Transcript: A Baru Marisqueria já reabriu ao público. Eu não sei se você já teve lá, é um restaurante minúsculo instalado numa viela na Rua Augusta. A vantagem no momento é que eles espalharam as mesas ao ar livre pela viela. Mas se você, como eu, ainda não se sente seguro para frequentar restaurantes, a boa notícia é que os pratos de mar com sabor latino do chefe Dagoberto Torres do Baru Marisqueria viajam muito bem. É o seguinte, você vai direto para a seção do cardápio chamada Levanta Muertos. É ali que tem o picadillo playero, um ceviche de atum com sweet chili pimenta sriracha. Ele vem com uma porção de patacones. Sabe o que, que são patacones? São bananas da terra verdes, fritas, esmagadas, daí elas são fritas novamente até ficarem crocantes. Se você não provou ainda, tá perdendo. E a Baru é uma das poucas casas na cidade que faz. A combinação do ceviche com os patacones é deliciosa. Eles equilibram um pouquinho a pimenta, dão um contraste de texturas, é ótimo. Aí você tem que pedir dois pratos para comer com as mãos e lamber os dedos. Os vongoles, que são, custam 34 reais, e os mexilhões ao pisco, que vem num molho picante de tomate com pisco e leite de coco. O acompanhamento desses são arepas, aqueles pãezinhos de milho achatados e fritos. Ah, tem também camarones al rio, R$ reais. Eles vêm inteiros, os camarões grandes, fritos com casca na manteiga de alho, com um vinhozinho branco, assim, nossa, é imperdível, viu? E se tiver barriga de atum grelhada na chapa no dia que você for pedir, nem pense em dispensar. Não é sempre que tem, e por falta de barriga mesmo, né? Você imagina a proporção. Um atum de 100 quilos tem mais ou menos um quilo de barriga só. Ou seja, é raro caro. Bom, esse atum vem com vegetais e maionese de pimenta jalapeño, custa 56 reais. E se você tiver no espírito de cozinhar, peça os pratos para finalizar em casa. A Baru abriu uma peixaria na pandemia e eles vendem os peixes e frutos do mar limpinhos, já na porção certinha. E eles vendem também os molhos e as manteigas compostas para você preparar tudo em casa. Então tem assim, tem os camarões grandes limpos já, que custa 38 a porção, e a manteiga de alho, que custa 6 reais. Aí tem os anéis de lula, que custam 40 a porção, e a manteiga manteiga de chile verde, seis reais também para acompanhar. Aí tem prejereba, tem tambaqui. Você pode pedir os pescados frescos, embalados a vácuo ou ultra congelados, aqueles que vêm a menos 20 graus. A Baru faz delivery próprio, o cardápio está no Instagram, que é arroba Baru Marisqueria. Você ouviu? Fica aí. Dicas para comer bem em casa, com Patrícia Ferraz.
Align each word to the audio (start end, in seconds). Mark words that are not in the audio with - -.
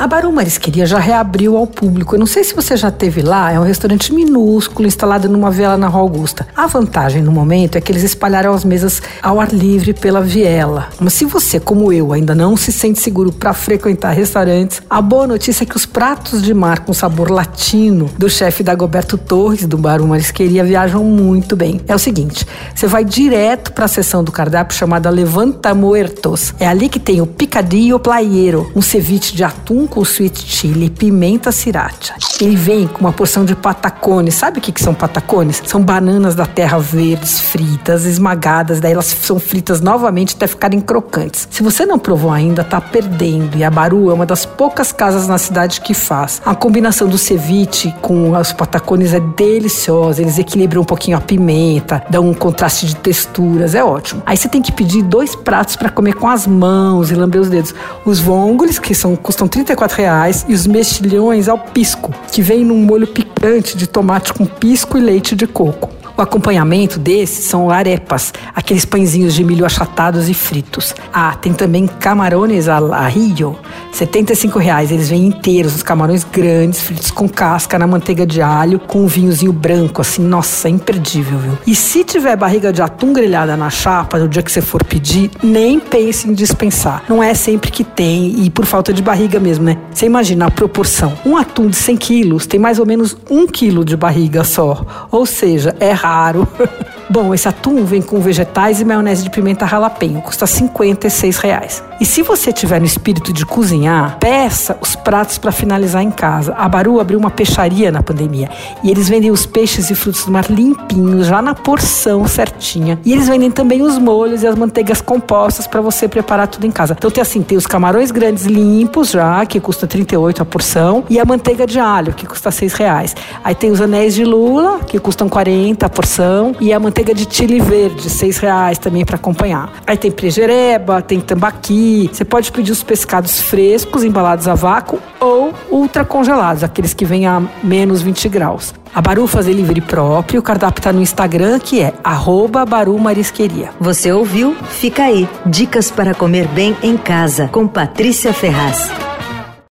A 0.00 0.06
Baru 0.06 0.32
Marisqueria 0.32 0.86
já 0.86 0.98
reabriu 0.98 1.58
ao 1.58 1.66
público. 1.66 2.14
Eu 2.14 2.18
não 2.18 2.24
sei 2.24 2.42
se 2.42 2.54
você 2.54 2.74
já 2.74 2.90
teve 2.90 3.20
lá, 3.20 3.52
é 3.52 3.60
um 3.60 3.64
restaurante 3.64 4.14
minúsculo 4.14 4.88
instalado 4.88 5.28
numa 5.28 5.50
viela 5.50 5.76
na 5.76 5.88
Rua 5.88 6.00
Augusta. 6.00 6.46
A 6.56 6.66
vantagem 6.66 7.20
no 7.20 7.30
momento 7.30 7.76
é 7.76 7.82
que 7.82 7.92
eles 7.92 8.02
espalharam 8.02 8.54
as 8.54 8.64
mesas 8.64 9.02
ao 9.22 9.38
ar 9.38 9.52
livre 9.52 9.92
pela 9.92 10.22
viela. 10.22 10.88
Mas 10.98 11.12
se 11.12 11.26
você, 11.26 11.60
como 11.60 11.92
eu, 11.92 12.14
ainda 12.14 12.34
não 12.34 12.56
se 12.56 12.72
sente 12.72 12.98
seguro 12.98 13.30
para 13.30 13.52
frequentar 13.52 14.12
restaurantes, 14.12 14.80
a 14.88 15.02
boa 15.02 15.26
notícia 15.26 15.64
é 15.64 15.66
que 15.66 15.76
os 15.76 15.84
pratos 15.84 16.40
de 16.40 16.54
mar 16.54 16.78
com 16.78 16.94
sabor 16.94 17.30
latino 17.30 18.10
do 18.16 18.30
chefe 18.30 18.62
Dagoberto 18.62 19.18
Torres 19.18 19.66
do 19.66 19.76
Baru 19.76 20.06
Marisqueria 20.06 20.64
viajam 20.64 21.04
muito 21.04 21.54
bem. 21.54 21.78
É 21.86 21.94
o 21.94 21.98
seguinte, 21.98 22.46
você 22.74 22.86
vai 22.86 23.04
direto 23.04 23.70
para 23.74 23.84
a 23.84 23.88
seção 23.88 24.24
do 24.24 24.32
cardápio 24.32 24.74
chamada 24.74 25.10
Levanta 25.10 25.74
Muertos. 25.74 26.54
É 26.58 26.66
ali 26.66 26.88
que 26.88 26.98
tem 26.98 27.20
o 27.20 27.26
picadillo 27.26 28.00
playero, 28.00 28.72
um 28.74 28.80
ceviche 28.80 29.36
de 29.36 29.44
atum 29.44 29.89
com 29.90 30.02
sweet 30.02 30.40
chili 30.40 30.88
pimenta 30.88 31.50
sriracha. 31.50 32.14
Ele 32.40 32.56
vem 32.56 32.86
com 32.86 33.00
uma 33.00 33.12
porção 33.12 33.44
de 33.44 33.54
patacones. 33.54 34.34
Sabe 34.34 34.58
o 34.58 34.62
que, 34.62 34.72
que 34.72 34.82
são 34.82 34.94
patacones? 34.94 35.60
São 35.66 35.82
bananas 35.82 36.34
da 36.34 36.46
terra 36.46 36.78
verdes, 36.78 37.40
fritas, 37.40 38.06
esmagadas, 38.06 38.80
daí 38.80 38.92
elas 38.92 39.06
são 39.06 39.38
fritas 39.38 39.80
novamente 39.80 40.36
até 40.36 40.46
ficarem 40.46 40.80
crocantes. 40.80 41.48
Se 41.50 41.62
você 41.62 41.84
não 41.84 41.98
provou 41.98 42.30
ainda, 42.30 42.62
tá 42.62 42.80
perdendo. 42.80 43.56
E 43.56 43.64
a 43.64 43.70
Baru 43.70 44.10
é 44.10 44.14
uma 44.14 44.24
das 44.24 44.46
poucas 44.46 44.92
casas 44.92 45.26
na 45.26 45.36
cidade 45.36 45.80
que 45.80 45.92
faz. 45.92 46.40
A 46.44 46.54
combinação 46.54 47.08
do 47.08 47.18
ceviche 47.18 47.92
com 48.00 48.32
os 48.32 48.52
patacones 48.52 49.12
é 49.12 49.20
deliciosa. 49.20 50.22
Eles 50.22 50.38
equilibram 50.38 50.82
um 50.82 50.84
pouquinho 50.84 51.16
a 51.16 51.20
pimenta, 51.20 52.02
dão 52.08 52.28
um 52.28 52.34
contraste 52.34 52.86
de 52.86 52.96
texturas, 52.96 53.74
é 53.74 53.82
ótimo. 53.82 54.22
Aí 54.24 54.36
você 54.36 54.48
tem 54.48 54.62
que 54.62 54.70
pedir 54.70 55.02
dois 55.02 55.34
pratos 55.34 55.74
para 55.74 55.90
comer 55.90 56.14
com 56.14 56.28
as 56.28 56.46
mãos 56.46 57.10
e 57.10 57.14
lamber 57.14 57.40
os 57.40 57.48
dedos. 57.48 57.74
Os 58.04 58.20
vongoles, 58.20 58.78
que 58.78 58.94
são, 58.94 59.16
custam 59.16 59.48
34 59.48 59.79
reais, 59.86 60.44
e 60.48 60.54
os 60.54 60.66
mexilhões 60.66 61.48
ao 61.48 61.58
pisco, 61.58 62.12
que 62.32 62.42
vem 62.42 62.64
num 62.64 62.84
molho 62.84 63.06
picante 63.06 63.76
de 63.76 63.86
tomate 63.86 64.32
com 64.32 64.44
pisco 64.44 64.98
e 64.98 65.00
leite 65.00 65.34
de 65.36 65.46
coco. 65.46 65.99
O 66.20 66.22
acompanhamento 66.22 66.98
desses 66.98 67.46
são 67.46 67.70
arepas, 67.70 68.30
aqueles 68.54 68.84
pãezinhos 68.84 69.32
de 69.32 69.42
milho 69.42 69.64
achatados 69.64 70.28
e 70.28 70.34
fritos. 70.34 70.94
Ah, 71.10 71.34
tem 71.34 71.54
também 71.54 71.86
camarones 71.86 72.68
al 72.68 72.90
rio, 73.08 73.58
R$ 73.98 74.60
reais. 74.60 74.92
Eles 74.92 75.08
vêm 75.08 75.28
inteiros, 75.28 75.76
os 75.76 75.82
camarões 75.82 76.22
grandes, 76.22 76.82
fritos 76.82 77.10
com 77.10 77.26
casca 77.26 77.78
na 77.78 77.86
manteiga 77.86 78.26
de 78.26 78.42
alho, 78.42 78.78
com 78.78 79.04
um 79.04 79.06
vinhozinho 79.06 79.50
branco, 79.50 80.02
assim, 80.02 80.20
nossa, 80.20 80.68
é 80.68 80.70
imperdível, 80.70 81.38
viu? 81.38 81.58
E 81.66 81.74
se 81.74 82.04
tiver 82.04 82.36
barriga 82.36 82.70
de 82.70 82.82
atum 82.82 83.14
grelhada 83.14 83.56
na 83.56 83.70
chapa 83.70 84.18
no 84.18 84.28
dia 84.28 84.42
que 84.42 84.52
você 84.52 84.60
for 84.60 84.84
pedir, 84.84 85.30
nem 85.42 85.80
pense 85.80 86.28
em 86.28 86.34
dispensar. 86.34 87.02
Não 87.08 87.22
é 87.22 87.32
sempre 87.32 87.70
que 87.70 87.82
tem, 87.82 88.44
e 88.44 88.50
por 88.50 88.66
falta 88.66 88.92
de 88.92 89.00
barriga 89.00 89.40
mesmo, 89.40 89.64
né? 89.64 89.78
Você 89.90 90.04
imagina 90.04 90.48
a 90.48 90.50
proporção. 90.50 91.14
Um 91.24 91.34
atum 91.34 91.68
de 91.68 91.76
100 91.76 91.96
quilos 91.96 92.46
tem 92.46 92.60
mais 92.60 92.78
ou 92.78 92.84
menos 92.84 93.16
um 93.30 93.46
quilo 93.46 93.86
de 93.86 93.96
barriga 93.96 94.44
só. 94.44 94.84
Ou 95.10 95.24
seja, 95.24 95.74
é 95.80 95.92
raro 95.92 96.09
caro. 96.10 96.42
Bom, 97.12 97.34
esse 97.34 97.48
atum 97.48 97.84
vem 97.84 98.00
com 98.00 98.20
vegetais 98.20 98.80
e 98.80 98.84
maionese 98.84 99.24
de 99.24 99.30
pimenta 99.30 99.66
jalapeño, 99.66 100.22
custa 100.22 100.46
56 100.46 101.38
reais. 101.38 101.82
E 102.00 102.06
se 102.06 102.22
você 102.22 102.52
tiver 102.52 102.78
no 102.78 102.86
espírito 102.86 103.32
de 103.32 103.44
cozinhar, 103.44 104.16
peça 104.20 104.78
os 104.80 104.94
pratos 104.94 105.36
para 105.36 105.50
finalizar 105.50 106.04
em 106.04 106.10
casa. 106.10 106.54
A 106.56 106.68
Baru 106.68 107.00
abriu 107.00 107.18
uma 107.18 107.28
peixaria 107.28 107.90
na 107.90 108.00
pandemia 108.00 108.48
e 108.84 108.92
eles 108.92 109.08
vendem 109.08 109.28
os 109.32 109.44
peixes 109.44 109.90
e 109.90 109.94
frutos 109.96 110.24
do 110.24 110.30
mar 110.30 110.48
limpinhos, 110.48 111.26
já 111.26 111.42
na 111.42 111.52
porção 111.52 112.28
certinha. 112.28 113.00
E 113.04 113.12
eles 113.12 113.26
vendem 113.26 113.50
também 113.50 113.82
os 113.82 113.98
molhos 113.98 114.44
e 114.44 114.46
as 114.46 114.54
manteigas 114.54 115.00
compostas 115.00 115.66
para 115.66 115.80
você 115.80 116.06
preparar 116.06 116.46
tudo 116.46 116.64
em 116.64 116.70
casa. 116.70 116.94
Então 116.96 117.10
tem 117.10 117.20
assim, 117.20 117.42
tem 117.42 117.58
os 117.58 117.66
camarões 117.66 118.12
grandes 118.12 118.44
limpos 118.44 119.10
já, 119.10 119.44
que 119.44 119.58
custa 119.58 119.84
38 119.84 120.42
a 120.42 120.44
porção, 120.44 121.02
e 121.10 121.18
a 121.18 121.24
manteiga 121.24 121.66
de 121.66 121.80
alho, 121.80 122.14
que 122.14 122.24
custa 122.24 122.52
6 122.52 122.72
reais. 122.74 123.16
Aí 123.42 123.54
tem 123.54 123.72
os 123.72 123.80
anéis 123.80 124.14
de 124.14 124.24
lula, 124.24 124.78
que 124.86 125.00
custam 125.00 125.28
40 125.28 125.84
a 125.84 125.88
porção, 125.88 126.54
e 126.60 126.72
a 126.72 126.78
manteiga 126.78 126.99
manteiga 127.00 127.14
de 127.14 127.26
chile 127.34 127.60
verde, 127.60 128.10
seis 128.10 128.38
reais 128.38 128.78
também 128.78 129.04
para 129.04 129.16
acompanhar. 129.16 129.72
Aí 129.86 129.96
tem 129.96 130.10
prejereba, 130.10 131.00
tem 131.00 131.18
tambaqui. 131.20 132.10
Você 132.12 132.24
pode 132.24 132.52
pedir 132.52 132.72
os 132.72 132.82
pescados 132.82 133.40
frescos, 133.40 134.04
embalados 134.04 134.46
a 134.46 134.54
vácuo 134.54 134.98
ou 135.18 135.54
ultra 135.70 136.04
congelados, 136.04 136.62
aqueles 136.62 136.92
que 136.92 137.04
vêm 137.04 137.26
a 137.26 137.42
menos 137.62 138.02
20 138.02 138.28
graus. 138.28 138.74
A 138.94 139.00
Baru 139.00 139.26
faz 139.26 139.46
delivery 139.46 139.80
próprio, 139.80 140.40
o 140.40 140.42
cardápio 140.42 140.80
está 140.80 140.92
no 140.92 141.00
Instagram, 141.00 141.58
que 141.58 141.80
é 141.80 141.94
arroba 142.04 142.66
Baru 142.66 142.98
Marisqueria. 142.98 143.70
Você 143.80 144.12
ouviu? 144.12 144.54
Fica 144.68 145.04
aí. 145.04 145.28
Dicas 145.46 145.90
para 145.90 146.12
comer 146.12 146.48
bem 146.48 146.76
em 146.82 146.96
casa, 146.96 147.48
com 147.48 147.66
Patrícia 147.66 148.32
Ferraz. 148.32 149.09